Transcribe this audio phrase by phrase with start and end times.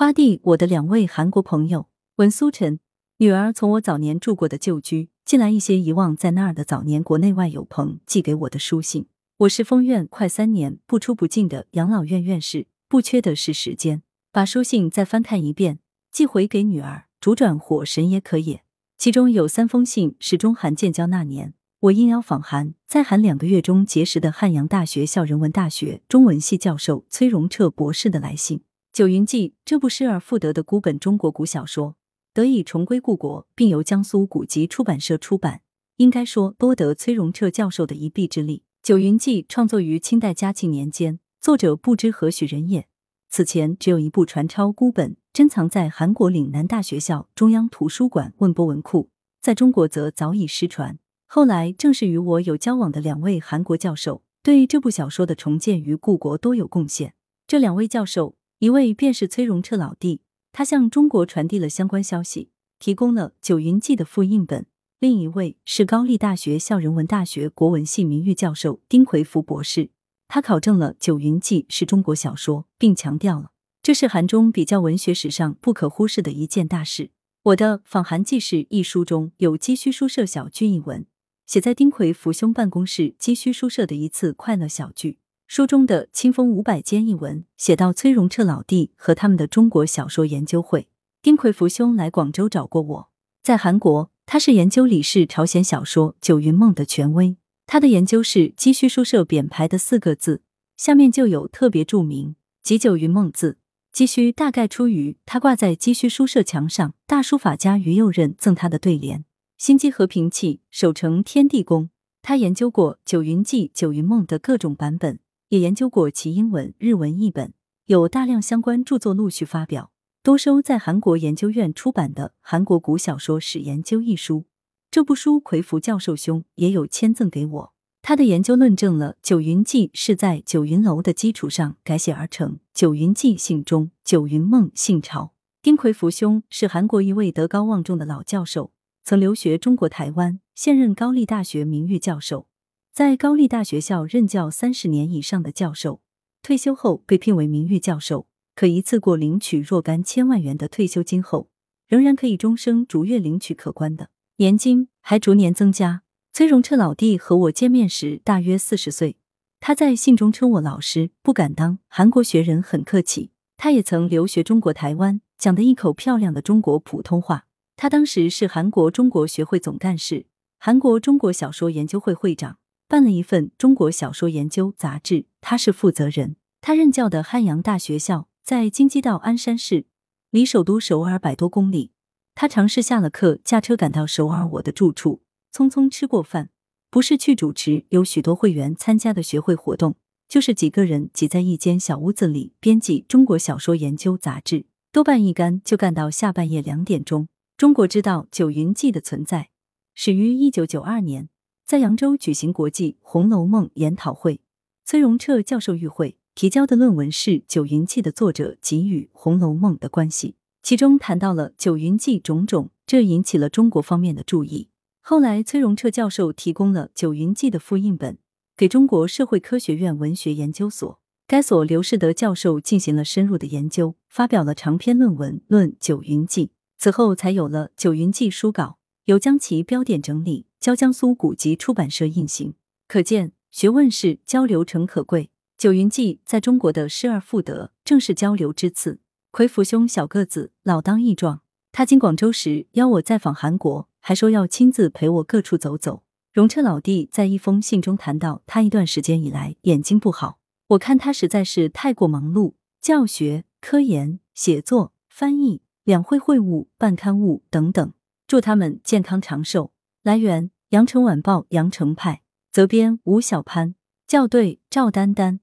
[0.00, 1.86] 花地，我的两位韩国朋友
[2.16, 2.80] 文苏晨，
[3.18, 9.08] 女儿从我早年住过的旧居寄来一些遗忘在那儿的早年国内外友朋寄给我的书信。
[9.40, 14.00] 我是封院快三年不出不进的养老院院士，不缺的是时间。
[14.32, 15.80] 把书信再翻看一遍，
[16.10, 18.62] 寄回给女儿，主转火神也可也。
[18.96, 28.60] 其中有三封信是中韩建交那年，我应邀访韩，在韩两个月中结识的汉阳大学校人文大学中文系教授崔荣彻博士的来信。
[28.92, 31.94] 《九云记》这部失而复得的孤本中国古小说
[32.34, 35.62] 得以重归故国，并由江苏古籍出版社出版，
[35.98, 38.58] 应该说多得崔荣彻教授的一臂之力。
[38.82, 42.88] 《九云记》创作于清代嘉庆年间，作者不知何许人也。
[43.28, 49.08] 此前只有一部传抄孤本，珍藏在韩国岭南大学校中央图书馆问波文库，
[49.40, 50.98] 在中国则早已失传。
[51.26, 57.14] 后来正是与我有交往的两位韩国教授，对这部小说的重建与故国多有贡献。
[57.46, 58.34] 这两位教授。
[58.60, 60.20] 一位便是崔荣彻老弟，
[60.52, 64.64] 他向中国传递了相关消息，提供了《九云记》的复印本；
[64.98, 69.88] 另一位是高丽大学校人文大学国文系名誉教授丁奎福博士，
[70.28, 73.52] 他考证了《九云记》是中国小说，并强调了
[73.82, 77.12] 这是韩中比较文学史上不可忽视的一件大事。
[77.44, 81.06] 我的《访韩记事》一书中有鸡须书社小聚一文，
[81.46, 85.16] 写在丁奎福兄办公室鸡须书社的一次快乐小聚。
[85.52, 90.86] 书中的《清风五百间》一文写到崔荣彻老弟和他们的中国小说研究会。
[91.22, 93.10] 丁奎福兄来广州找过我，
[93.42, 97.36] 在韩国他是研究李氏朝鲜小说《九云梦》的权威。
[97.66, 100.42] 他的研究是鸡须书社匾牌的四个字，
[100.76, 103.58] 下面就有特别注明“即九云梦”字。
[103.92, 109.24] 鸡须大概出于他挂在鸡须书社墙上，大书法家于右任赠他的对联
[109.58, 111.90] ：“心机和平气，守成天地宫。”
[112.22, 115.18] 他研究过《九云记》《九云梦》的各种版本。
[115.50, 117.52] 也研究过其英文、日文译本，
[117.86, 119.90] 有大量相关著作陆续发表，
[120.22, 124.44] 多收在韩国研究院出版的《韩国古小说史研究》一书。
[124.92, 127.72] 这部书奎福教授兄也有签赠给我。
[128.00, 135.32] 他的研究论证了《九云记》是在九云楼的基础上改写而成，《九云记》姓钟，《九云梦》姓朝。
[135.60, 138.70] 丁奎福兄是韩国一位德高望重的老教授，
[139.02, 142.46] 曾留学中国台湾，现任高丽大学名誉教授。
[142.92, 146.00] 在高丽大学校任教三十年以上的教授，
[146.42, 151.48] 退休后被聘为名誉教授，可一次过领取若干千万元的退休金后，
[151.86, 156.02] 仍然可以终生逐月领取可观的年金，还逐年增加。
[156.32, 159.16] 崔荣彻老弟和我见面时大约四十岁，
[159.60, 161.78] 他在信中称我老师，不敢当。
[161.86, 163.30] 韩国学人很客气。
[163.56, 167.46] 他也曾留学中国台湾，讲的一口漂亮的中国普通话。
[167.76, 170.26] 他当时是韩国中国学会总干事，
[170.58, 172.59] 韩国中国小说研究会会长。
[172.90, 176.34] 办了一份《中国小说研究》杂志，他是负责人。
[176.60, 179.86] 他任教的汉阳大学校在京畿道鞍山市，
[180.30, 181.92] 离首都首尔百多公里。
[182.34, 185.22] 他尝试下了课，驾车赶到首尔我的住处，
[185.54, 186.50] 匆匆吃过饭，
[186.90, 189.94] 不是去主持有许多会员参加的学会活动，
[190.28, 197.28] 就是几个人挤在一间小屋子里编辑《中国小说研究》杂志，多半一干就干到下半夜两点钟。
[197.56, 199.50] 中国知道《九云记》的存在，
[199.94, 201.28] 始于一九九二年。
[201.70, 204.40] 在扬州举行国际《红楼梦》研讨会，
[204.84, 214.68] 崔荣彻教授与会提交的论文是《九云记》的作者给予《红楼梦》的关系，其中谈到了《九云记》种种，这引起了中国方面的注意。
[215.00, 218.18] 后来，崔荣彻教授提供了《九云记》的复印本
[218.56, 220.98] 给中国社会科学院文学研究所，
[221.28, 228.78] 该所刘士德教授进行了深入的研究，发表了长篇论文《论九云记》，此后才有了《九云记》书稿，
[229.10, 230.46] 有将其标点整理。
[230.60, 232.54] 交江苏古籍出版社印行，
[232.86, 235.24] 可见学问是交流诚可贵。
[235.58, 239.00] 《九云记》在中国的失而复得，正是交流之赐。
[239.32, 241.40] 魁福兄小个子，老当益壮。
[241.72, 246.04] 他经广州时邀我再访韩国，还说要亲自陪我各处走走。
[246.32, 250.38] 荣彻老弟在一封信中谈到，他一段时间以来眼睛不好，
[250.68, 257.92] 我看他实在是太过忙碌，教学、科研、写作、翻译、两会会务、办刊物等等。
[258.30, 259.72] 祝他们健康长寿。
[260.04, 262.22] 来源：羊城晚报羊城派，
[262.52, 263.74] 责编：吴小潘，
[264.06, 265.40] 校对：赵丹丹。